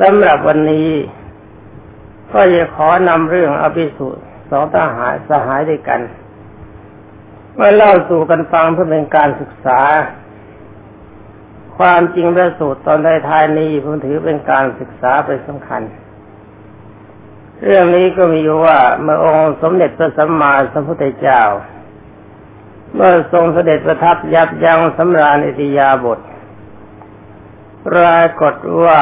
[0.00, 0.90] สำหรับวันนี้
[2.32, 4.08] ก็จะขอนำเรื่องอภิสุ
[4.50, 6.00] สองทหารสหายด้วยกัน
[7.58, 9.80] มาเล่าสู่กันฟังเพื่อเป็นการศึกษา
[11.78, 15.82] ความจริงและสูตรตอนท้ายนี้ผมถือเป็นการศึกษาเป็นสำคัญ
[17.64, 21.42] เรื่องนี้ก็มีอยู่ว่าเมื่อองค์สมเด็จพระสัมมาสัมพุทธเจ้า
[22.94, 26.18] เมื่อทรงเสด็จประทับยับยั้งสำราญอิติยาบท
[27.86, 28.54] ปรากฏ
[28.84, 29.00] ว่า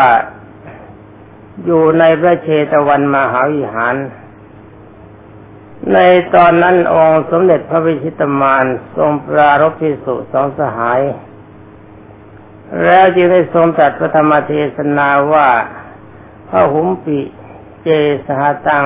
[1.65, 3.97] อยู่ในพระเชตวันมหาวิหาร
[5.93, 5.99] ใน
[6.35, 8.65] ตอนนั้นองค์สมเด็จพระวิชิตมาร
[8.97, 11.01] ทรงปรารภพิสุสองสหาย
[12.85, 15.49] แล้วจึงได้ทรงตรัสพระธรรมเทศนาว่า
[16.49, 17.19] พระหุมปิ
[17.83, 17.89] เจ
[18.27, 18.85] สหตัง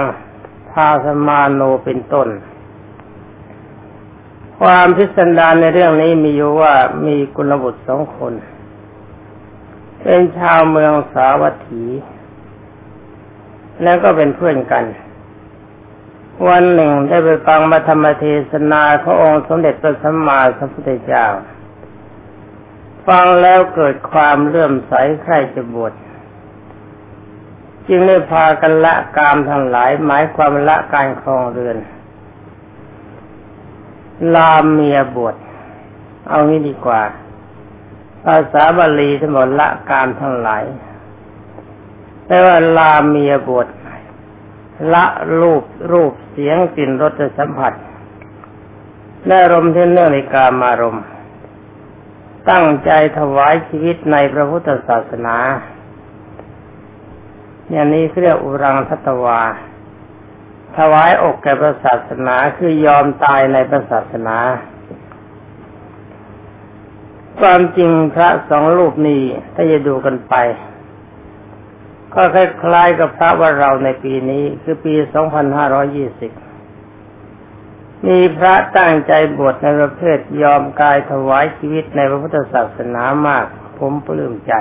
[0.71, 2.29] พาสมาโนเป็นต้น
[4.61, 6.75] ความพิสดารในเรื่องนี้มีอยู่ว่า
[7.07, 8.33] มีกุลบุตรสองคน
[10.03, 11.85] เป็นชาวเมืองสาวัตถี
[13.83, 14.85] แล้วก็เป็นเพื่อนกัน
[16.49, 21.27] วันหนึ่งได้ไปฟังมาธรรมเทศนาพระองค์สมเด็จพระสัมมาสัมพุทธเจ้า
[23.07, 24.93] ฟังแล้วเกิดความเลื่อมใส
[25.23, 25.93] ใครจะบวช
[27.89, 31.77] จึงได้พากันละกามทั้งหลายหมายความละการครองเรือน
[34.35, 35.37] ลามเมียบวช
[36.29, 37.03] เอางี้ดีกว่า
[38.25, 40.63] ภาษาบาลีทั้งหมดละกามทั้งหลาย
[42.27, 43.69] แปลว่าลาเมียบท
[44.93, 45.05] ละ
[45.39, 47.73] รูปรูปเสียงกลิ่นรสสัมผัส
[49.27, 50.99] และรมที่เนื่องในกามารม
[52.51, 55.37] ตั้งใจถวายชีวิตในพระพุทธศาสนา
[57.71, 59.41] อย่างนี้เรียกอุรังทัตวา
[60.77, 64.37] ถวายอกแก่พระศาสนาคือยอมตายในพระศาสนา
[67.41, 69.23] ความจริงพระสองรูปนี้
[69.55, 70.35] ถ้าจะดูกันไป
[72.15, 74.95] ก็คล้ายๆกับพระว่าเราในปีนี้คือปี
[76.51, 83.45] 2520 มีพระตั้งใจบวชในประเภทยอมกายถวายชีวิตในพระพุทธศาสนามาก
[83.79, 84.55] ผมปลื้มใจ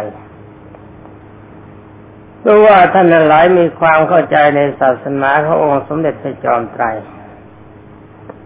[2.40, 6.86] เพราะว่าท่านหลายมีความเข้าใจในศาสนาขององค์สมเด็จพระจอมไตร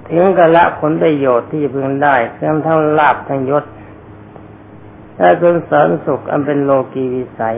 [0.09, 3.65] ถึงกะละผลประโยชน์ที่พึงได้เครื่องทั้งลาบทั้งยศ
[5.17, 7.57] และจนเสริญสุขอันเป็นโลกีวิสัย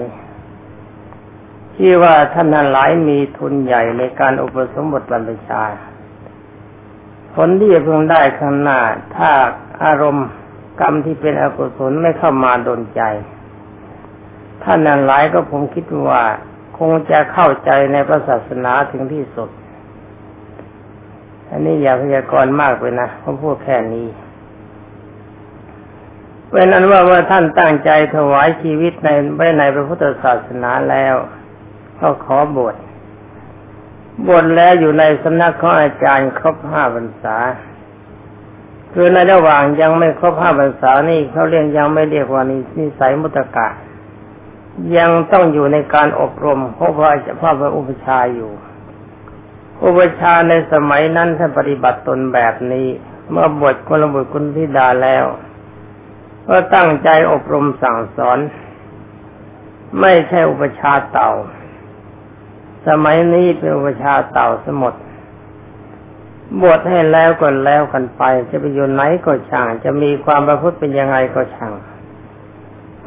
[1.78, 5.64] ที่ว่าท่านนั้นหลายมีทุนใหญ่ในการอุปสมบทบรรพชา
[7.34, 8.80] ผลที่จะพึงได้ข้างหน้า
[9.16, 9.30] ถ้า
[9.84, 10.28] อารมณ์
[10.82, 13.02] กรรมที่เป็นอกุศลไม่เข้ามาโดนใจ
[14.64, 16.24] ท่านนั้นหลายก็ผมคิดว่า
[16.78, 19.50] คงจะเข้าใจในพระศาสนาถึงที่สุด
[21.50, 24.08] อันนี้อย่าพยากรณ์มากไปนะผมพูดแค่นี้
[26.50, 31.16] เป็นนั้นว่าว่าท่านตั้งใจถวายชีวิตในไว้ในพระพุทธศาสนาแล้ว
[32.00, 32.76] ก็ขอบวช
[34.28, 37.38] บวชแล้วอยู่ในสำนักของอาจารย์ครบห้าพรรษา
[38.94, 42.44] คือในระหว่างยังไม่ครบห้าพรรษานี่เขาเรียกยังไม่เรียกว่า
[42.78, 43.68] นิสัยมุตกะ
[44.98, 48.52] ยังต้องอยู่ในการอบรมเพราะว่าพระพระอุปชาอยู่
[49.84, 52.88] อุปชาในสมัยนั้นท่านปฏิบัติตนแบบนี้
[53.32, 55.26] เมื่อบวชคนละบุตรคุณธิดาแล้ว
[56.48, 58.40] ก็ตั้งใจอบรมสั่งสอน
[60.00, 61.32] ไม่ใช่อุปชาเต่า
[62.88, 64.94] สมัยนี้เป็นอุปชาเต่าสมด
[66.62, 71.74] บวชให้แล้วก็แล้วกันไป จะไปอยู่ไหนก็ช่าง จะมีความประพฤติเป็นยังไงก็ช่าง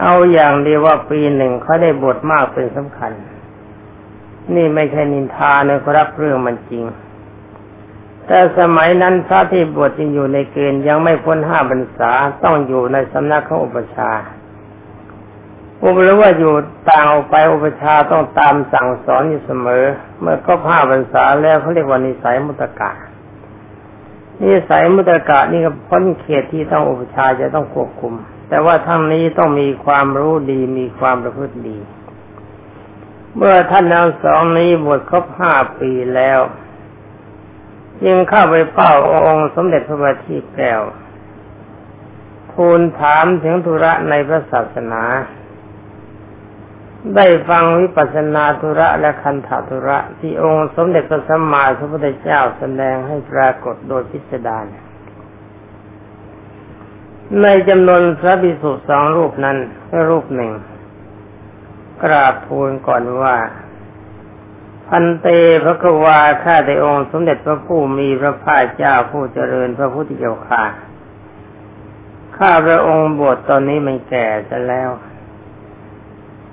[0.01, 3.13] เอาอย่างเดียวว่าปีหนึ่งเขาได้บวชมากเป็นสำคัญ
[4.55, 6.85] นี่ไม่ใช่นินทาเนะครับเรื่องมันจริง
[8.27, 12.13] แต่สมัยนั้นพระที่บวชจึงอยู่ในเกณฑ์ยังไม่พ้นห้าบรรษา
[12.45, 14.11] ต้องอยู่ในสำนักของอุปชา
[15.83, 16.55] ผมรู้ว่าอยู่
[16.91, 19.85] ต่างออกไปอุปชาต้องตามสั่งสอนอยู่เสมอ
[20.21, 22.91] เมื่อก็ผ้าพรรษาแล้วเขาเรียกว่านิสัยมุตกะ
[24.43, 28.15] นิสัยมุตกะนี่ก็พ้นเขตที่ต้องอุปชาจะต้องควบคุม
[28.49, 31.79] แต่ว่าทั้งนี้ต้องมีความรู้ดีมีความประพฤติดี
[33.37, 36.41] เมื่อท่านทั้งสองนี้บวชครบห้าปีแล้ว
[38.07, 38.91] ยังเข้าไปเฝ้า
[39.27, 40.83] องค์สมเด็จพระบัณฑิตแก้ว
[42.53, 45.03] ทูลถามถึงธุระในพระศาสนา
[47.17, 54.65] ได้ฟังวิปัสสนาธุระและคันธธุระ ที่องค์สมเด็จพระสัมมาสัมพุทธเจ้าแสดงให้ปรากฏโดยพิสดาร
[57.43, 59.57] ในจำนวนพระภิกษุสองรูปนั้น
[60.09, 60.53] รูปหนึ่ง
[62.03, 63.37] กราบทูลก่อนว่า
[64.89, 65.27] พันเต
[65.65, 70.65] พระกวาข้าแต่องค์สมเด็จพระผู้มีพระภาคเจ้าผู้เจริญพระพุทธเจ้าค่ะ
[72.37, 74.91] ข้าพระองค์บวชตอนนี้มันแก่จะแล้ว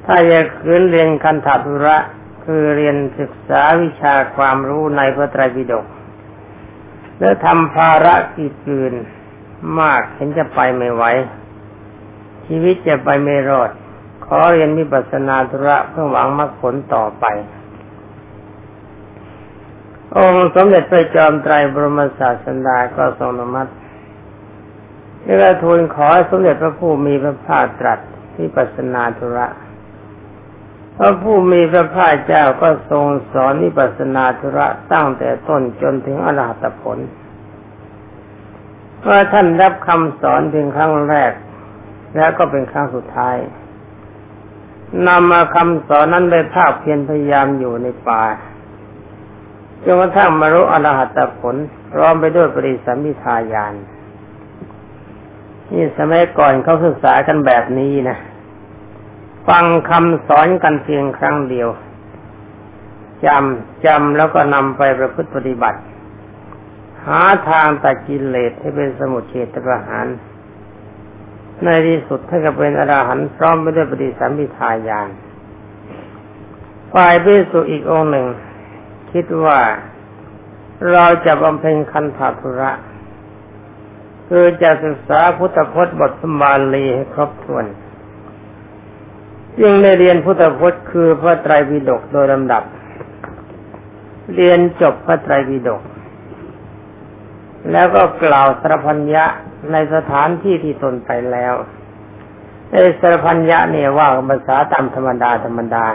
[0.09, 1.97] ถ้าอยากคืนเรียนคันธทุระ
[2.43, 5.85] คือเรียนศึกษาวิชาความรู้ในพระไตรปิฎก
[7.19, 8.93] แล้วทำภาระกิจอื่น
[9.79, 11.03] มากเห็นจะไปไม่ไหว
[12.45, 13.69] ชีวิตจะไปไม่รอด
[14.25, 17.25] ขอเรียนวิปัสนาธุระเพื่อหวังมรรคผลต่อไป
[20.15, 23.71] องค์สมเด็จพระจอมไตรบรมศาสดาก็ทรงอนุมัติ
[25.25, 27.99] เวลาทูลขอสมเด็จพระผู้มีพระภาคตรัส
[28.39, 29.47] วิปัสสนาธุระ
[30.97, 36.97] พระผู้มีพระภาคเจ้าก็ทรงสอนวิปัสนาธุระตั้งแต่ต้นจนถึงอรหัตผล
[39.01, 41.31] เมื่อท่านรับคำสอนเพียงครั้งแรก
[42.15, 43.37] แล้วก็เป็นครั้งสุดท้าย
[45.07, 48.23] นำมาคำสอนนั้นไปภาคเพียรพยายามอยู่ในป่า
[49.83, 51.55] จนกระทั่งมารู้อรหัตผล
[51.93, 53.73] พร้อมไปด้วยปริสัมมิทายาน
[55.71, 58.17] นี่สมัยก่อนเขาศึกษากันแบบนี้นะ
[59.47, 61.69] ฟังคำสอนกันเพียงครั้งเดียว
[63.25, 65.79] จำจำแล้วก็นำไปประพฤติปฏิบัติ
[67.05, 70.07] หาทางตัดกิเลสให้เป็นสมุทเฉตประหาร
[71.63, 75.09] ในที่สุดท่านก็เป็นอรหันต์พร้อมไปด้วยปฏิสัมพิทายาน
[76.93, 78.27] ฝ่ายพิสุอีกองหนึ่ง
[79.11, 79.59] คิดว่า
[80.91, 82.71] เราจะบำเพ็ญคันธาธุระ
[84.27, 87.65] คือจะศึกษาพุทธพจน์บทสมาลีให้ครบถ้วน
[89.63, 92.63] ยังได้เรียนพุทธพจน์คือพระไตรปิฎกโดยลำดับ
[94.35, 95.81] เรียนจบพระไตรปิฎก
[97.71, 99.25] แล้วก็กล่าวสรพัญญะ
[99.71, 101.53] ในสถานที่ที่ตนไปแล้ว
[102.71, 105.85] ในสรพัญญะเนี่ยว่าภาษาตามธรรมดาธรรมดา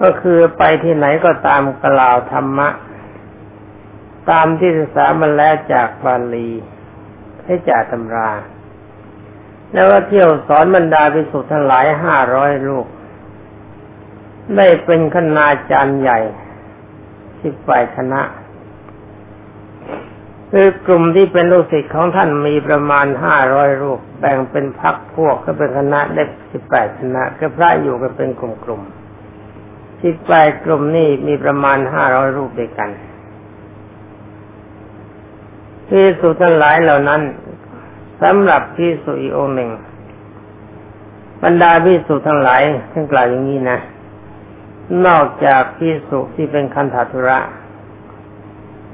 [0.00, 2.68] ก็คือไปที่ไหนก็ตามกล่าวธรรมะ
[4.30, 6.48] ตามที่ศึกษามาแล้วจากบาลี
[7.44, 8.30] ให้จากตำรา
[9.72, 12.86] แล้วก็เที่ยวสอนบรรดาภิกษุทั้งหลายห้าร้อยลูก
[14.56, 16.18] ได้เป็นคณาจารย์ใหญ่
[17.42, 18.22] สิบฝ่ายคณะ
[20.50, 26.22] คือกลุ่มที่เป็นลูกศิษย์ของท่านมีประมาณห้าร้อยรูป แบ่งเป็นพักพวกก็เป็นคณะได้
[26.52, 32.90] สิบแปดคณะก็พระอยู่กันเป็นกลุ่มๆสิบแปดกลุ่มนี้มีประมาณห้าร้อยรูปด้วยกัน
[35.88, 37.20] ที่สุดทั้งหลายเหล่านั้น
[38.22, 39.70] สำหรับพิสุอีกองหนึ่ง
[41.42, 42.60] บรรดาพิสุทั้งหลาย
[42.92, 43.78] ท่านกล่าวอย่างนี้นะ
[45.06, 47.38] นอกจากพิสุที่เป็นคันธาธุระ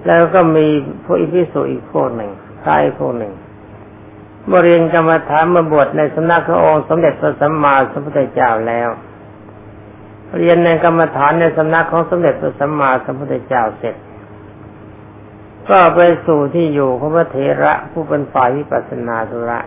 [0.06, 0.66] แล้วก็มี
[1.04, 2.30] พวกอีพิสุอีกพวกหนึ่ง
[2.62, 3.32] พระอีกพวกหนึ่ง
[4.52, 8.88] บริเวณกรรมฐานมาบวชในสำนักพระองค์สมเด็จพระสัมมาสัมพุทธเจ้าแล้ว
[10.38, 13.94] เรียนในกรรมฐานในสำนักของสมเด็จพระสัมมาสัมพุทธเจ้าเสร็จ
[15.70, 19.60] ก็ไปสู่ที่อยู่ของพระเถระผู้เป็นฝ่ายวิปัสสนาธุระ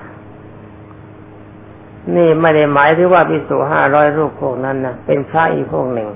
[2.15, 6.09] นี่ไม่ได้หมายถึงว่าพิสุห้าร้อยรูปพวกนั้นนะเป็นพระอีกพวกหนึ่ง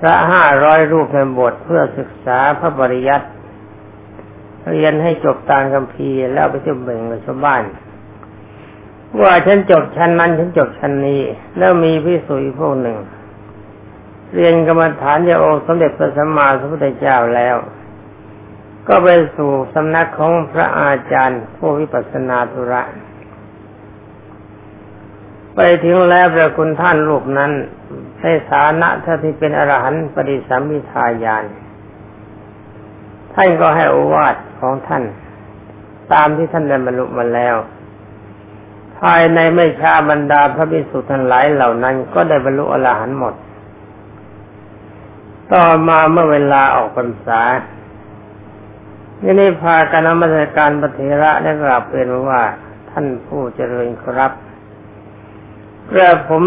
[0.00, 3.28] พระห้าร้อยรูปเป็นบทเพื่อศึกษาพระปริยัติ
[4.70, 7.62] เรียนให้จบตามคำพีแล้วไปจะเบ่งกับชาวบ้าน
[9.22, 11.22] ว่าฉันจบชั้นนั้นฉันจบชั้นนี้
[11.58, 12.98] แล้วมีพิสุอีกพวกหนึ่ง
[14.34, 17.56] เรียนกรรมฐานจะองค์สมเด็จพระสัมมาสัมพุทธเจ้าแล้ว
[18.88, 22.82] ก็ไปสู่สำนักของพระอาจารย์ผู้วิปัสสนาธุระ
[25.54, 27.52] ไปถึงแล้วพระคุณท่านรูปนั้น
[28.20, 31.44] ในฐานะท่าที่เป็นอรหันต์ปฏิสัมพิทายาน
[33.34, 35.02] ท่านก็ให้อวาทของท่าน
[36.12, 37.56] ตามที่ท่านได้บรรลุมาแล้ว
[38.98, 43.34] ภายในไม่ช้าบรรดาพระภิกษุทั้งหลายเหล่านั้น ก็ได้บรรลุอรหันต์หมด
[45.52, 47.40] ต่อมาเมื่อเวลาออกพรรษา
[49.22, 52.42] นี่นี่พาการนมัสการปฏิระได้กราบเรียนว่า
[52.90, 54.32] ท่านผู้เจริญครับ
[55.90, 56.44] กระผม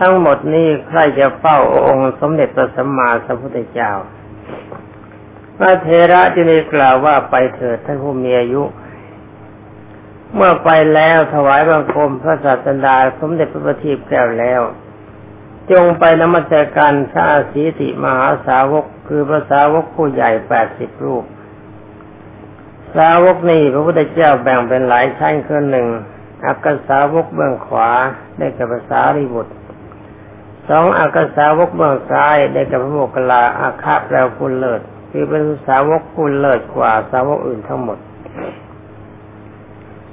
[0.00, 3.92] ทั้งหมดนี้ใครจะเฝ้าองค์สมเด็จพระสัมมาสัมพุทธเจ้า
[5.58, 8.62] พระเทระจึงได้กล่าวว่าไปเถิดท่านผู้มีอายุ
[10.34, 14.62] เมื่อไปแล้วถวายบังคมพระศาสดาสมเด็จพระบัณฑิตแก้วแล้ว
[15.70, 21.24] จงไปนมัสการพระอาศีติมหาสาวกคือพระสาวกผู้ใหญ่แปดสิบรูป
[22.96, 25.86] สาวกนี้พระพุทธเจ้าแบ่งเป็นหลายชั้นคือหนึ่ง
[26.46, 27.90] อักษาวกเบื้องขวา
[28.38, 29.54] ได้กับภาษาริบุตร
[30.68, 37.98] สองอักษาวกเบื้องซ้ายได้กับพระโมคคัลลาอาคาแปลคุณเลิศคือเป็นสาวกคุณเลิศกว่าสาวกอื่นทั้งหมด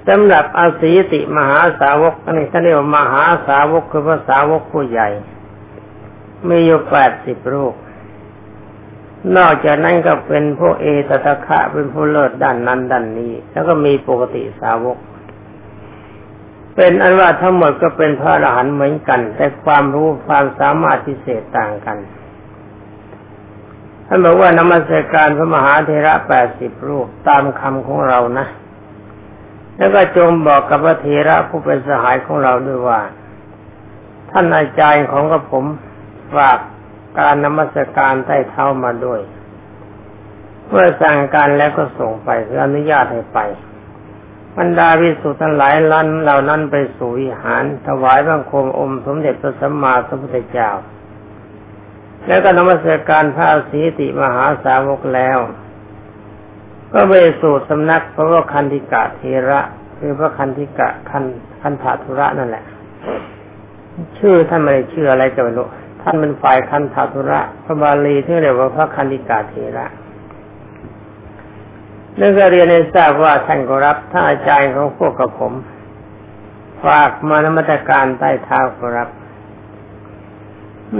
[0.07, 5.09] สำหรับอาศีติมหาสาวกอันนี้ท่านเรียกว่ามหาสาวกคือภาษาวกผู้ใหญ่
[6.49, 7.73] มีอยู่แปดสิบรูป
[9.37, 14.97] นอกจากนั้นก็เป็นพวกเอตตะคะเป็นผู้เลิศด้านนั้นด้านนี้ แล้วก็มีปกติสาวก
[16.75, 21.97] เป็นอันว่าทั้งหมดก็เป็นพระอรหันต์เหมือนกัน แต่ความรู้ความสามารถพิเศษต่างกัน
[24.07, 28.47] ท่านบอกว่านมัสการพระมหาเทระแปดสิบรูปตามคำของเรานะ
[29.77, 33.01] แล้วก็จงบอกกับพระเทระผู้เป็นสหายของเราด้วยว่า
[34.31, 35.65] ท่านอาจารย์ของกระผม
[36.35, 36.59] ฝาก
[37.17, 39.21] การนมัสการใต้เท้ามาด้วย
[40.69, 43.39] เมื่อสั่งการแล้วก็ส่งไปเพื่ออนุญาตให้ไป
[44.57, 50.69] บรรดาวิสุทธ์ทั้งหลายล้านเหล่านั้นไปสู่วิหาร ถวายบังคมอมสมเด็จพระสัมมาสัมพุทธเจ้า
[52.27, 55.39] แล้วก็นมัสการพระสีติมหาสาวกแล้ว
[56.93, 59.61] ก็ไปสู่สำนักพระวคันธิกะเทระ
[59.97, 61.23] คือพระคันธิกะคัน
[61.61, 62.65] คันธาธุระนั่นแหละ
[64.17, 65.67] ชื่อท่านไม่ได้ชื่ออะไรจะไม่รู้
[66.03, 69.87] ท่านเป็นฝ่ายคันธาธุระพระบาลีที่เรียกว่าพระคันธิกาเทระ
[72.19, 75.53] นื่องเรียนให้ทราบว่าท่านก็รับท่านอาจารย์ของพวกกับผม
[76.85, 79.09] ฝากมานมัตการใต้เท้าก็รับ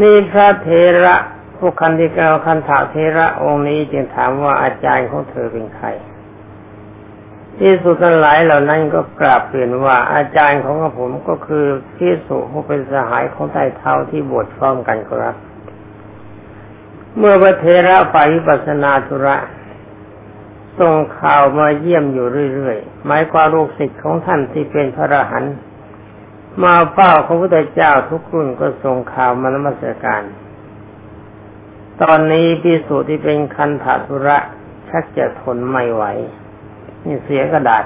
[0.01, 0.69] นี่พระเท
[1.05, 1.15] ระ
[1.57, 5.88] พวกคันธิกาคันถาเทระองค์นี้จึงถามว่าอาจารย์ของเธอเป็นใคร
[7.60, 15.36] ที่สุดทั้งหลายเหล่านั้นก็กราบเปลี่ยนว่าอาจารย์ของผมก็คือพิสุผู้เป็นสหายของใต้เท้าที่บวชพร้อมกันครับ
[17.17, 19.38] เมื่อพระเทระฝ่ายวิปัสนาธุระ
[20.79, 25.55] ส่งข่าวมาเยี่ยมอยู่เรื่อยๆหมายความลูกศิษย์ของท่านที่เป็นพระอรหันต์
[26.63, 30.24] มาเฝ้าพระพุทธเจ้าทุกรุ่นก็ส่งข่าวมานมัสการ
[32.01, 34.38] ตอนนี้พิสูจน์ที่เป็นคันธาธุระ
[34.89, 36.03] ชักจะทนไม่ไหว
[37.05, 37.83] นี่เสียกระดาษ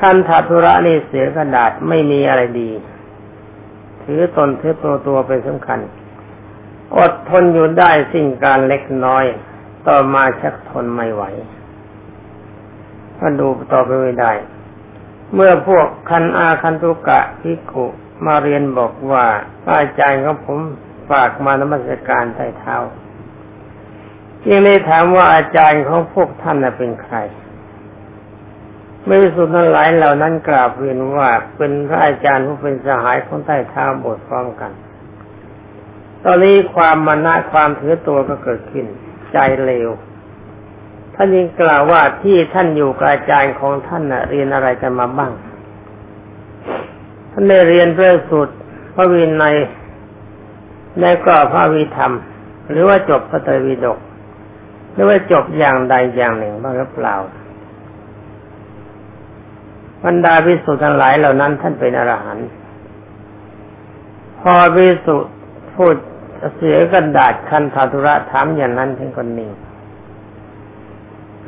[0.00, 2.70] คันธาธุระนี่เสียกระดาษไม่มีอะไรดี
[4.02, 5.80] ถือตนถือตัวตัวเป็นสำคัญ
[6.96, 9.24] อดทนอยู่ได้สิ่งการเล็กน้อย
[9.86, 11.22] ต่อมาชักทนไม่ไหว
[13.18, 14.32] ก็ดูต่อไปไม่ได้
[15.34, 17.86] เมื่อพวกคันอาคันตุกะพิกุ
[18.26, 19.24] มาเรียนบอกว่า
[19.80, 20.58] อาจารย์ของผม
[21.10, 22.76] ฝากมานมัสการใต้เท้า
[24.48, 27.16] ยังได้ถามว่าอาจารย์ของพวกท่านเป็นใคร
[29.06, 34.72] ไม่สุดนั้นหลายเหล่านั้นกราบเรียนว่าเป็นพระอาจารย์ผู้เป็นสหายของใต้เท้าบทพร้อมกัน
[36.24, 38.86] ตอนนี้ความมานะความถือตัวก็เกิดขึ้น
[39.32, 39.88] ใจเลว
[41.14, 45.32] ท่านยังกล่าวว่าที่ท่านอยู่กับอาจารย์ของท่านน่ะเรียนอะไรกันมาบ้าง
[47.32, 48.48] ท่านได้เรียนเพื่อสุด
[48.94, 49.56] พระวินัย
[51.00, 52.12] และก็พระวิธรรม
[52.70, 53.98] หรือว่าจบพระไตรปิฎก
[54.92, 57.14] หรือว่าจบอย่างใดอย่างหนึ่งบ้างหรือเปล่า
[60.04, 62.48] บรรดาพิสุทั้งหลายเหล่านั้นท่านเป็นอรหันต์
[64.40, 65.16] พอพิสุ
[65.74, 65.94] พูด
[66.56, 69.50] เสียกันดาษคันธาตุระถามอย่างนั้นถึงคนหนึ่ง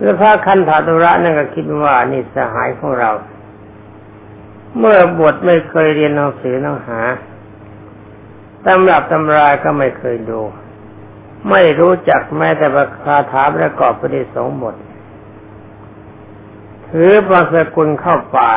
[0.00, 3.11] แล้วพระคันธาตุระนั่นก็คิดว่านี่สหายของเรา
[4.78, 7.00] เมื่อบวชไม่เคยเรียนหนังสือหนังหา
[8.66, 10.40] ตำรับตำราก็ไม่เคยดู
[11.50, 12.66] ไม่รู้จักแม้แต่
[13.04, 14.75] คาถาประกอบปด้วยสงบท
[16.92, 18.52] ถือบางสกุลเข้าป่า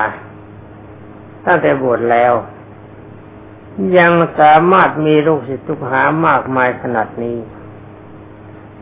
[1.46, 2.34] ตั้งแต่บวชแล้ว
[3.98, 7.38] ยังสามารถมีลูกศิษย์ทุกหามากมายขนาดนี้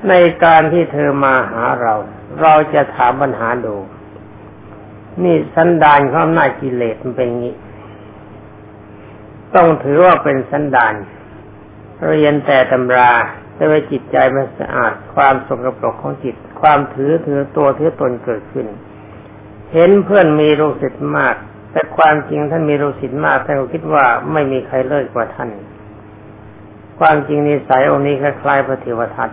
[0.08, 1.94] ในการที่เธอมาหาเรา
[2.42, 3.76] เราจะถามปัญหาดู
[5.24, 7.56] นี่สันดานความน่ากิเลสมันเป็นอย่างนี้
[9.56, 10.94] ต้องถือว่าเป็นสันดาน
[12.08, 13.12] เรียนแต่ตำรา
[13.56, 18.68] แต่ว่าจิตใจมันสะอาด ความสกปรกของจิต ความถือถือตัวถือตนเกิดขึ้น
[19.74, 21.36] เห็นเพื่อนมีลูกศิษย์มาก
[21.72, 25.50] แต่ความจริงท่านมีลูกศิษย์มากท่านก็คิดว่าไม่มีใครเลิศกว่าท่าน
[27.00, 29.30] ความจริงนิสัยองค์นี้คล้ายๆพระเทวทัต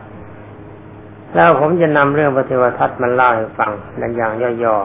[1.35, 4.33] แล้วผมจะนำเรื่องปฏิวัติมาเล่าให้ฟังในอย่าง
[4.65, 4.77] ย่อ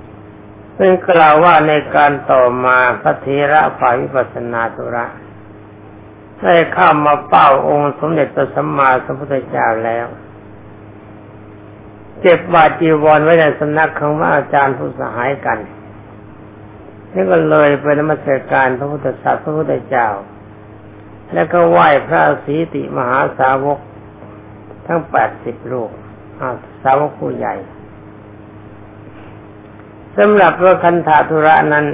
[0.00, 5.06] ๆซึ่งกล่าวว่าในการต่อมาพระเทระฝ่ายวิปัสสนาตุระ
[6.42, 10.06] ได้เข้ามาเป้าองค์สมเด็จพระสัมมาสัมพุทธเจ้าแล้ว
[12.20, 15.58] เก็บบาจีวรไว้ในสำนักของพระอาจารย์ผู้สหายกัน
[17.12, 20.08] นี่ก็เลยไปนมัสการพระพุทธศาสนาพระพุทธเจ้า
[21.34, 23.78] แล้วก็ไหว้พระสีติมหาสาวก
[24.86, 25.90] ทั้งแปดสิบลูก
[26.82, 27.54] สาวกผู้ใหญ่
[30.16, 31.86] สำหรับพระคันธาธุระนั้น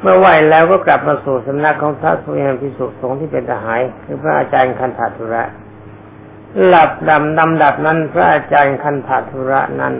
[0.00, 5.42] เมื่อไหวแล้วก็กลับมาสู่สำนักของพระสุเอนพิสุสงฆ์ที่เป็นทหารคือพระอาจารย์คันธาธุระ
[6.64, 9.94] หลับดำดำดับนั้นพระอาจารย์คันธาธุระนั้น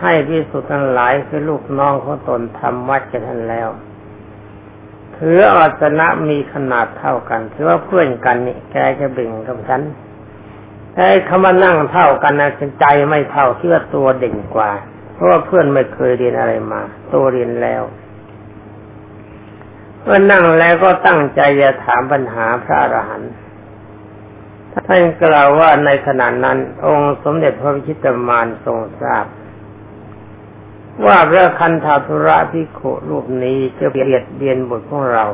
[0.00, 3.68] ให้พิสุทั้งหลายคือลูกน้องของตนทำวัดกันท่านแล้ว
[5.16, 9.82] ถืออาสนะมีขนาดเท่ากันถือว่าเพื่อนกันนี่แกจะเบ่งกับฉัน
[10.94, 14.70] แต่คำว่านั่งเท่ากันนะใจไม่เท่าคิดว่าตัวเด่นกว่า
[15.12, 16.80] เพราะว่าเพื่อนไม่เคยเรียนอะไรมา
[17.14, 17.82] ตัวเรียนแล้ว
[20.02, 23.32] เมื่อนั่งแล้วก็ตั้งใจจะถามปัญหาพระอรหันต์
[24.72, 29.24] ท่านกล่าวว่าในขณะนั้น องค์สมเด็จพระวิชิตมารทรงทราบ
[31.06, 35.26] ว่าพระคันธาธุระพิโครูปนี้จะเบียดเบียนบุตรของเรา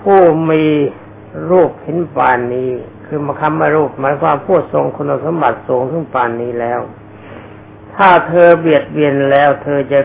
[0.00, 0.20] ผู้
[0.50, 0.64] มี
[1.50, 2.70] รูปเห็นปานนี้
[3.06, 6.80] คือมาคำมารูปหมายความผู้ทรงคุณสมบัติสูงถึงปานนี้แล้ว
[7.94, 10.00] ถ้าเธอเบียดเบียนแล้ว เธอจะ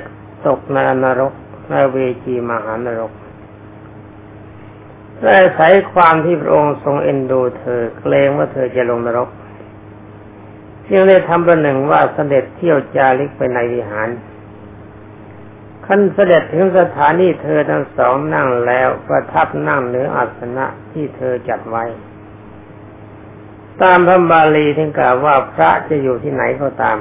[0.48, 1.34] ตกในนรก
[1.70, 3.12] ในเวจีมหานรก
[5.24, 9.30] และอาศัยความที่พระองค์ทรงเอ็นดูเธอเกรงว่าเธอจะลงนรก
[10.88, 14.10] จึงได้ทำประหนึ่งว่าเสด็จเที่ยวจาริกไปในวิหาร
[15.86, 21.84] ขั้นเสด็จถึงสถานีเธอทั้งสองนั่งแล้วประทับนั่งเหนืออาสนะที่เธอจัดไว้
[23.82, 26.98] ตามพระบาลีถึงกล่าวว่าพระจะอยู่ที่ไหนก็ตาม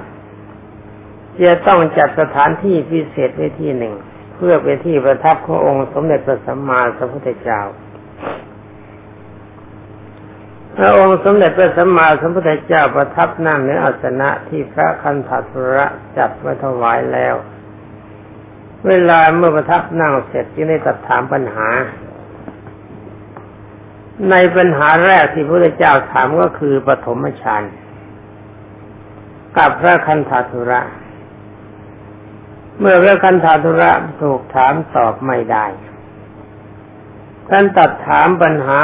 [1.42, 3.94] จะต้องจัดสถานที่พิเศษไว้ที่หนึ่ง
[4.34, 7.62] เพื่อเป็นที่ประทับขององค์สมเด็จพระสัมมาสัมพุทธเจ้า
[10.76, 15.86] พระองค์สมเด็จพระสัมมาสัมพุทธเจ้าประทับนั่งในอาสนะที่พระคันธทุระ
[16.16, 17.34] จัดไว้ถวายแล้ว
[18.88, 21.68] เวลาเมื่อประทับนั่งเสร็จจึงได้ตัดถามปัญหา
[24.30, 27.62] ในปัญหาแรกที่พระพุทธเจ้าถามก็คือปฐมฌาน
[29.56, 30.80] กับพระคันธทุระ
[32.80, 35.66] เมื่อพระคันธทุระถูกถามตอบไม่ได้
[37.48, 38.80] ท่านตัดถามปัญหา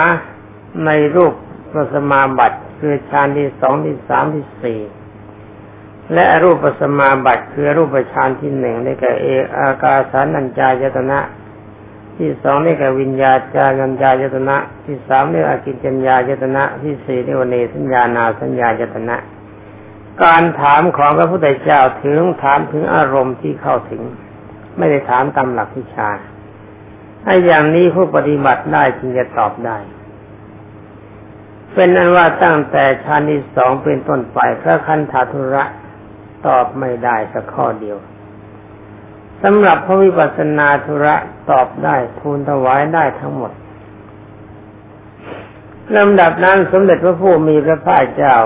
[0.87, 1.35] ในรูป
[1.72, 4.80] ปัสมาบัติคือฌานที่สองที่สามที่สี่
[6.14, 9.26] และรูปปัสมาบัติคือรูปฌานที่หนึ่งได้แก่เอ
[9.58, 11.18] อากาสานัญจายตนะ
[12.18, 19.16] ที่สองนี่แก่วิญญาจานัญจายตนะ ที่สามนี่อากิจัญญายตนะ ที่สี่นี่วเนสัญญานาสัญญายตนะ
[20.22, 24.02] การถามของพระพุทธเจ้าถึงถามถึงอารมณ์ที่เข้าถึง
[24.76, 26.08] ไม่ได้ถามตามหลักวิชา
[27.25, 29.78] ถ้าอย่างนี้ผู้ปฏิบัติได้จึงจะตอบได้
[31.75, 35.64] เป็นนั้นว่าตั้งแต่ชาติที่สองเป็นต้นไปพระคันธาธุระ
[36.46, 37.98] ตอบไม่ได้สักข้อเดียว
[39.42, 41.14] สำหรับพระวิปัสสนาธุระ
[41.50, 43.52] ตอบได้ทูลถวายได้ทั้งหมด
[45.96, 48.37] ลำดับนั้นสมเด็จพระผู้มีพระภาคเจ้า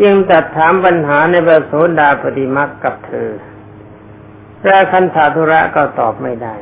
[0.00, 3.30] จึงตัดถามปัญหาในพระโสดาปฏิมักกับเธอ
[4.62, 6.54] พระคันธาธุระก็ตอบไม่ได้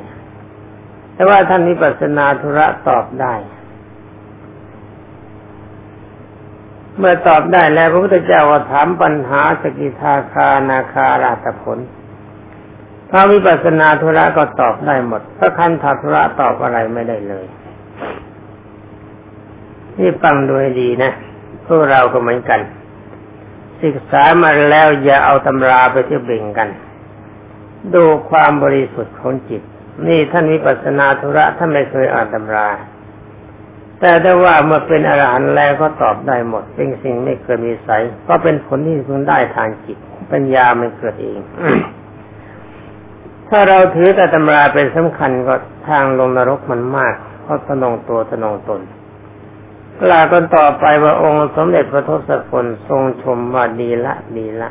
[1.15, 3.35] แต่ว่าท่านวิปัสสนาธุระตอบได้
[6.99, 11.79] เมื่อตอบได้แล้วพระพุทธเจ้าก็ถามปัญหาสกิทาคานาคาราตผล
[13.11, 17.47] พระวิปัสสนาธุระก็ตอบได้หมด พระคันธาธุระตอบอะไรไม่ได้เลย
[19.99, 21.13] นี่ฟังดูให้ดีนะ
[21.67, 22.61] พวกเราก็เหมือนกัน
[23.83, 26.69] ศึกษามาแล้วอย่าเอาตำราไปเที่ยวเบ่งกัน
[27.95, 29.63] ดูความบริสุทธิ์ของจิต
[30.09, 32.69] นี่ท่านวิปัสสนาธุระท่านไม่เคยอ่านตำรา
[34.01, 37.91] แต่ถ้าว่าเมื่อเป็นอรหันต์แล้วก็ตอบได้หมด เป็นสิ่งไม่เกิดมีใส
[38.29, 39.99] ก็เป็นผลที่พึงได้ทางจิต
[40.33, 41.39] ปัญญามันเกิดเอง
[43.49, 45.55] ถ้าเราถือแต่ตำราเป็นสำคัญก็
[45.89, 48.81] ทางลงนรกมันมาก เพราะตนองตัวตนองตน
[50.03, 54.71] กล่าวกันต่อไปว่าองค์สมเด็จพระทศพลทรงชมว่าดีละดีละ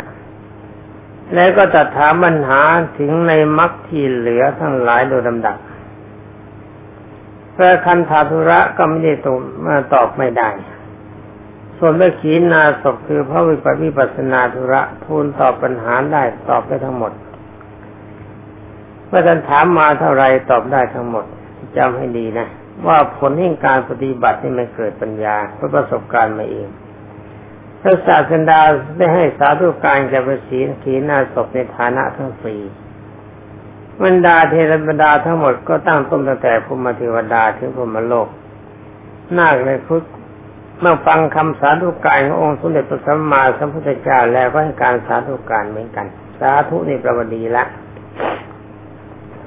[1.34, 2.62] แล้วก็ตัดถามปัญหา
[2.98, 5.58] ถึงในมรรคที่เหลือทั้งหลายโดยลำดับ
[7.56, 10.50] พระคันธาธุระก็ไม่ได้ตอบมาตอบไม่ได้
[11.78, 17.12] ส่วนพระขีนาศพคือพระวิปวิปัสนาธุระทูลตอบปัญหาได้ตอบได้ทั้งหมด
[19.08, 21.26] เมื่อท่านถามมาเท่าไรตอบได้ทั้งหมด
[21.78, 22.48] จำให้ดีนะ
[22.88, 26.68] ว่าผลแห่งการปฏิบัติที่มันเกิดปัญญาเพราะประสบการณ์มาเอง
[27.82, 28.62] พระศาสดา
[28.98, 32.62] ได้ให้สาธุการแก่พระศีลขีนาศพในฐานะทั้งสี่
[34.04, 38.28] บรรดาเทรบรรดาทั้งหมดก็ตั้งต้นตั้งแต่ภูมิเทวดาถึงภูมิโลก
[39.38, 40.04] นาคเลยพุทธ
[40.80, 46.06] เมื่อฟังคำสาธุการขององค์สมเด็จพระสัมมาสัมพุทธเจ้าแล้วก็ให้การสาธุการเหมือนกัน
[46.40, 47.64] สาธุนี่ประวัติละ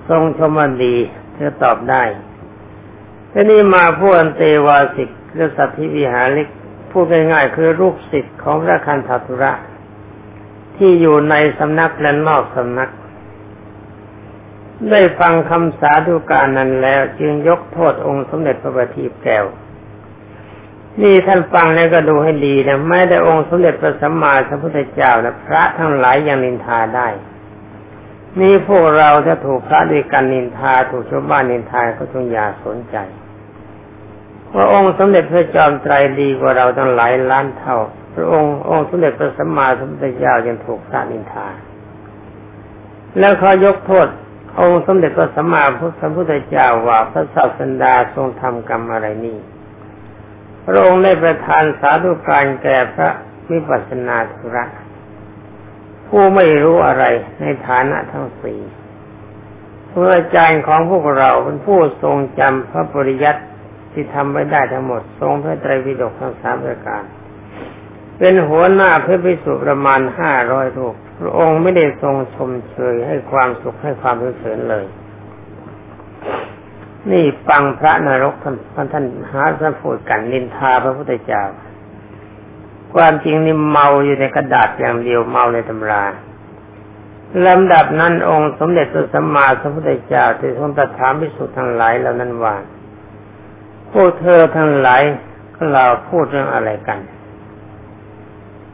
[0.09, 0.95] ทรงชมดี
[1.35, 2.03] เธอตอบได้
[3.33, 6.49] ทีนี้มาพูดอันเตวาสิกหรือสัตธิวิหาริก
[6.91, 9.53] พูดง่ายๆคือรูปสิทธิ์ของพระคันธทุระ
[10.77, 12.91] ที่อยู่ในสำนักและนอกสำนัก
[14.91, 19.45] ได้ฟังคำสาธุการนั้นแล้วจึงยกโทษองค์สมเด็จพระบัณฑิตแก้ว
[21.03, 27.09] นี่ท่านฟังแล้วก็ดูให้ดีนะไม่ได้องค์สมเด็จพระสัมมาสัมพุทธเจ้านะพระทั้งหลายยังนินทาได้
[28.41, 32.97] นี่พวกเราถ้าถูกพระด้วยกันนินทาถูกชาวบ้านนินทาก็ต้องอย่าสนใจ
[34.55, 37.77] ว่าองค์สมเด็จพระจอมไตรดีกว่าเราตั้งหลายล้านเท่า
[38.15, 41.47] พระองค์องค์สมเด็จพระสัมมาสัมพุทธเจ้ายังถูกพระนินทา
[43.19, 44.09] แล้วเขายกโทษ
[44.61, 45.63] องค์สมเด็จพระสัมมา
[46.01, 49.39] สัมพุทธเจ้าว่าพระศาสดาทรงทำกรรมอะไรนี่
[50.67, 53.09] พระองค์ได้ประทานสาธุการแก่พระ
[53.51, 54.65] วิปัสสนาธุระ
[56.09, 57.05] ผู้ไม่รู้อะไร
[57.41, 58.61] ในฐานะทั้งสี่
[59.91, 63.43] พระอาจารย์ของพวกเราเป็นผู้ทรงจำพระปริยัติ
[63.93, 67.03] ที่ทำไว้ได้ทั้งหมด ทรงพระไตรปิฎกทั้งสามประการ
[68.19, 74.87] เป็นหัวหน้าพระภิกษุประมาณห้าร้อยรูปพระองค์ไม่ได้ทรงชมเชยให้ความสุขให้ความรู้เสริญเลย
[77.11, 78.53] นี่ฟังพระนรกท่า
[78.85, 81.45] นท่านหาท่านพูดกันนินทาพระพุทธเจ้า
[82.95, 86.05] ความจริงนี่เมาอยู่ในกระดาษอย่างเดียวเมาในตำรา
[87.47, 92.55] ลำดับนั้นองค์สมเด็จพระสัมมาสัมพุทธเจ้าที่ทรงตรัสถามพิสุทธ์ทั้งหลายเหล่านั้นว่า
[93.93, 95.03] พวกเธอทั้งหลาย
[95.55, 96.99] ก็เราพูดเรื่องอะไรกัน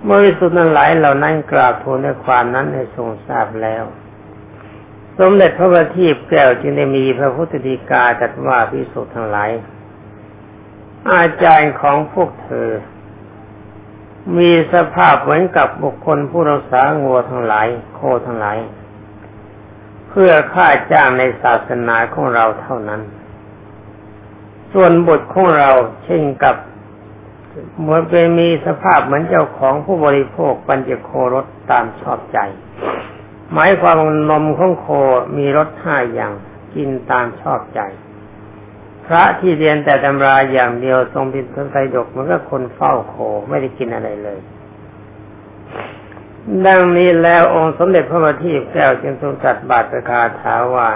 [0.05, 3.85] เมื่อพิสุทธิ์ทั้งหลายเหล่านั้นกราบทูลในความนั้นให้ทรงทราบแล้ว
[5.19, 9.51] สมเด็จพระบัณฑิตแก้วจึงได้มีพระพุทธดีกาจัดว่าพิสุทธิ์ทั้งหลาย
[11.13, 12.71] อาจารย์ของพวกเธอ
[14.39, 18.59] มีสภาพเหมือนกับบุคคลผู้รักษางัวทั้งหลาย โคทั้งหลาย
[20.09, 23.03] เพื่อค่าจ้างในศาสนาของเราเท่านั้น
[24.73, 25.71] ส่วนบทของเรา
[26.05, 26.57] เช่นกับ
[27.87, 32.39] มือนเป็นมีสภาพเหมือนเจ้าของผู้บริโภคปัญจโครสตามชอบใจ
[33.53, 33.97] หมายความ
[34.31, 34.87] นมของโค
[35.37, 36.33] มีรสห้าอย่าง
[36.75, 37.81] กินตามชอบใจ
[39.07, 43.15] พระที่เรียนแต่ตำราอย่างเดียวทรงเป็นพระไตรดกมันก็คนเฝ้าโค
[43.49, 44.39] ไม่ได้กินอะไรเลย
[46.67, 50.89] ดังนี้แล้วองค์สมเด็จพระบัณฑิตแก้วจึงทรงจัดบาตรคาถาว่า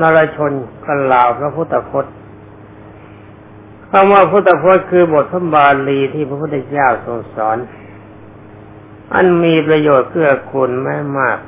[0.00, 0.52] นรชน
[0.84, 2.14] กล่าวพระพุทธพจน์
[3.94, 7.58] คำว่าพุทธพจน์คือบทพระบาลีที่พระพุทธเจ้าทรงสอน
[9.14, 11.38] อันมีประโยชน์เพื่อคุณไม่มาก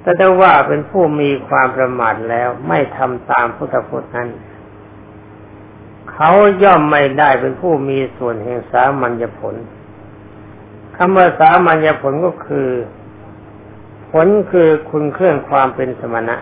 [0.00, 4.28] แต่ถ้าว่าเป็นผู้มีความประมาทแล้วไม่ทำตามพุทธพจน์นั้น
[6.12, 6.30] เขา
[6.62, 9.54] ย่อมไม่ได้เป็นผู้มีส่วนแห่งสามัญญผล
[10.96, 12.68] คำว่าสามัญญผลก็คือ
[14.10, 16.36] ผลคือคุณเครื่องความเป็นสมณะ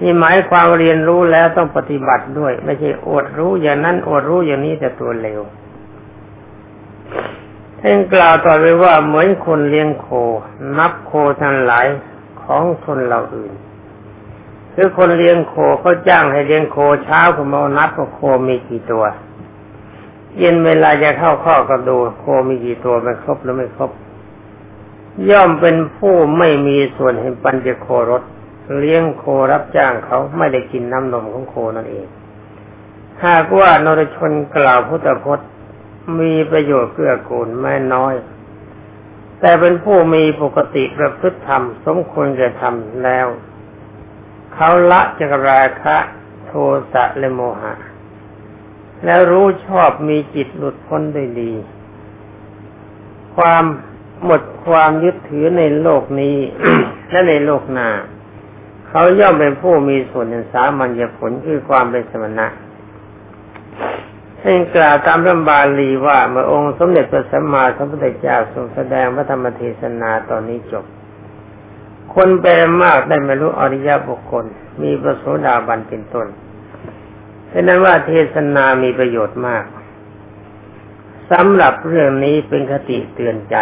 [0.00, 5.40] นี่หมายความเรียนรู้แล้วต้องปฏิบัติด้วย ไม่ใช่อดรู้อย่างนั้นอดรู้อย่างนี้แต่ตัวเร็ว
[7.80, 10.08] ท่านกล่าวต่อไปว่าเหมือนคนเลี้ยงโค
[10.78, 11.86] นับโคทั้งหลาย
[12.42, 13.52] ของชนเราอื่น
[14.74, 19.04] คือคนเลี้ยงโคเขาจ้างให้เลี้ยงโคเช้าผมมานับว่าโคมีกี่ตัว
[20.38, 23.90] เย็นเวลาจะเข้าข้อก็ดูโคมีกี่ตัวมันครบหรือไม่ครบ
[25.30, 28.22] ย่อมเป็นผู้ไม่มีส่วนเห็นปัญจโครส
[28.76, 32.06] เลี้ยงโครับจ้างเขาไม่ได้กินน้ำนมของโคนั่นเอง
[33.26, 35.48] หากว่านรชนกล่าวพุทธพจน์
[36.20, 38.14] มีประโยชน์เกื้อกูลไม่น้อย
[39.40, 43.26] แต่เป็นผู้มีปกติประพฤติธรรม สมควรจะทำแล้ว
[44.54, 45.96] เขาละจากราคะ
[46.46, 46.52] โท
[46.92, 47.74] สะและโมหะ
[49.04, 51.52] แล้วรู้ชอบมีจิตหลุดพ้นได้ดี
[53.36, 53.64] ความ
[54.24, 56.36] หมดความยึดถือในโลกนี้
[57.10, 57.88] และในโลกหน้า
[58.90, 62.46] เขาย่อมเป็นผู้มีส่วนในสามัญญผลคือความเป็นสมณะ
[64.42, 70.84] ท่านกล่าวตามรำบาลีว่าเมื่อองค์สมเด็จพระสัมมาสัมพุทธเจ้าทรงแสดงพระธรรมเทศนาตอนนี้จบ
[72.14, 74.44] คนแปลมากได้ไม่รู้อริยบุคคล
[74.82, 76.26] มีประโสดาบันเป็นต้น
[77.48, 79.64] เพราะนั้นว่าเทศนามีประโยชน์มาก
[81.30, 83.56] สำหรับเรื่องนี้เป็นคติเตือนใจ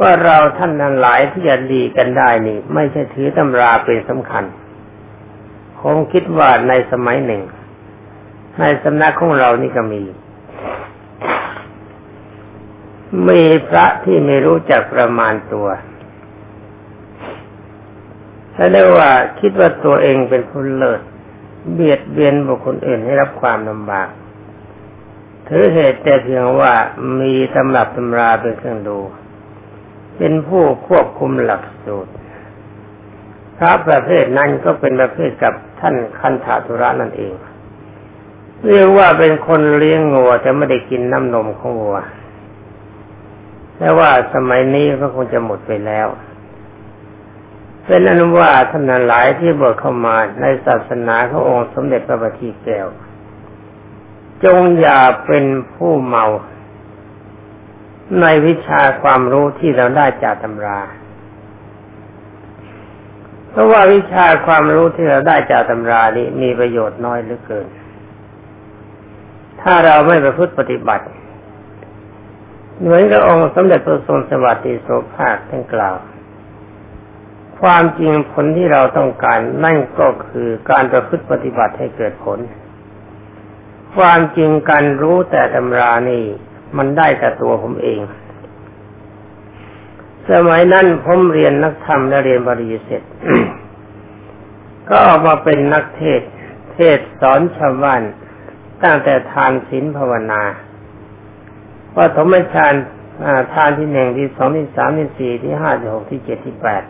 [0.00, 4.44] ว่าเราท่านนั้นหลายที่จะดีกันได้นี่ ไม่ใช่ถือตำราเป็นสำคัญ
[5.80, 7.42] คงคิดว่าในสมัยหนึ่ง
[8.60, 10.02] ในสำนักของเรานี่ก็มี
[13.28, 15.68] มีพระที่ไม่รู้จักประมาณตัว
[18.54, 21.00] ถ้าได้ว่าคิดว่าตัวเองเป็นผู้เลิศ
[21.72, 24.08] เบียดเบียนบุคคลอื่นให้รับความลำบาก
[25.48, 26.72] ถือเหตุแต่เพียงว่า
[27.20, 28.98] มีตำรับตำราเป็นเครื่องดู
[30.16, 32.12] เป็นผู้ควบคุมหลักสูตร
[33.58, 37.32] พระประเภทนั้นก็เป็นประเภทกับท่านคันธาธุระนั่นเอง
[38.66, 41.98] เรียกว่าเป็นคนเลี้ยงงัวแต่ไม่ได้กินน้ำนมของงัว
[43.78, 46.08] แต่ว่าสมัยนี้ก็คงจะหมดไปแล้ว
[47.86, 52.86] เป็นอนุว่าท่านหลายที่บวชเข้ามาในศาสนาขององค์สมเด็จพระบัณฑิตแก้ว
[54.44, 55.44] จงอย่าเป็น
[55.74, 56.24] ผู้เมา
[58.20, 60.80] ในวิชาความรู้ที่เราได้จากตำรา
[63.50, 67.66] เพราะว่าวิชาความรู้ที่เราได้จากตำรานี้มีประโยชน์น้อยเหลือเกิน
[69.62, 71.04] ถ้าเราไม่ประพฤติปฏิบัติ
[72.80, 75.96] เหมือนกับองค์สมเด็จพระทรงสวัสดิโสภาคท่านกล่าว
[77.60, 82.38] ความจริงผลที่เราต้องการนั่นก็คือการประพฤติปฏิบัติให้เกิดผล
[83.96, 86.24] ความจริงการรู้แต่ตำรานี่
[86.76, 88.00] มันได้แต่ตัวผมเอง
[90.30, 93.02] สมัยนั้นผมเรียนนักธรรมและเรียนบริเสร็จ
[94.88, 96.20] ก็ออกมาเป็นนักเทศ
[96.72, 98.02] เทศสอนชาวบ้าน
[98.82, 100.42] ตั้งแต่ทานศีลภาวนา
[101.96, 102.74] ว่าสมฌาน
[103.54, 106.82] ทานที่หนึ่งที่สองที่สามที่สี่ที่ห้าที่หกที่เจ็ดที่แปด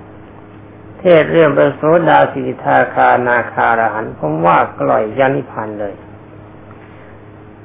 [1.00, 5.94] เทศเรื่องประโสดาสิทาคานาคารหันผมว่ากล่อยยานิพันเลย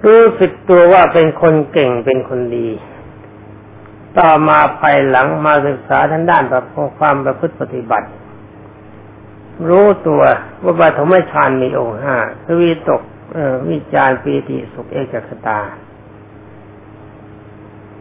[0.05, 2.69] รู้สึกตัวว่าเป็นคนเก่งเป็นคนดี
[4.19, 8.07] ต่อมาภายหลังมาศึกษาทางด้านประพความประพฤติปฏิบัติ
[9.69, 10.23] รู้ตัว
[10.63, 13.01] ว่าปฐมฌานมีองค์ห้าคือวิตก
[13.69, 15.59] วิจารปีติสุขเอกคตา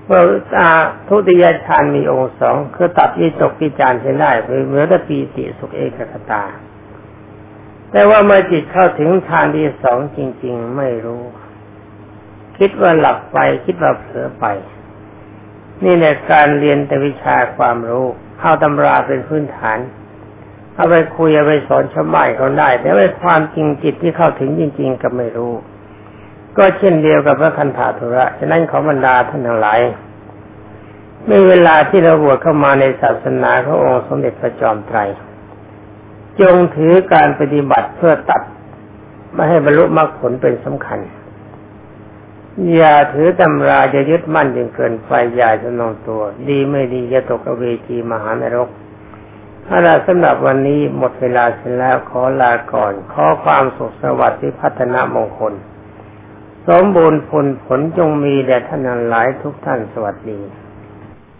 [0.04, 0.22] เมื่อ
[1.08, 4.30] ทุติยฌานมีองค์สองคือตัดวิตกวิจารใช้ได้
[4.66, 6.42] เหมือนแต่ปีติสุขเอกคตา
[7.92, 11.22] แต่ว่าเมื่อจิตเข้าถึงฌานที่สองจริง ๆ ไม่รู้
[12.58, 14.44] คิดว่าหลับไปคิดว่าเผลอไป
[15.84, 18.06] นี่ในการเรียนแต่วิชาความรู้
[18.40, 19.78] เอาตำราเป็นพื้นฐาน
[20.74, 25.52] เอาไปคุยเอาไปสอนชาวบ้านเขาได้ แต่ว่าความจริงจิตที่เข้าถึงจริง ๆ ก็ไม่รู้
[26.56, 29.80] ก็เช่นเดียวกับพระคันธาธุระฉะนั้นขอบรรดาท่านทั้งหลาย
[31.28, 34.98] ในเวลาที่เราบวชเข้ามาในศาสนาขององค์สมเด็จพระจอมไตร
[36.40, 38.42] จงถือการปฏิบัติเพื่อตัด
[39.32, 40.98] ไม่ให้บรรลุมรรคผลเป็นสำคัญ
[42.74, 48.68] อย่าถือตำราจะยึดมั่นจนเกินไปอย่าจะนองตัว ดีไม่ดีจะตกอเวจีมหานรก
[49.64, 55.52] เอาละสำหรับวันนี้หมดเวลาเสร็จแล้วขอลาก่อน ขอความสุขสวัสดิ์ที่พัฒนามงคล
[56.68, 60.40] สมบูรณ์ผลผลจงมีแด่ท่านหลายทุกท่านสวัสดี